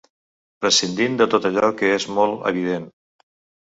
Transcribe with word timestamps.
Prescindint 0.63 1.21
de 1.23 1.29
tot 1.35 1.47
allò 1.53 1.71
que 1.83 1.95
és 2.01 2.11
molt 2.19 2.53
evident. 2.57 2.93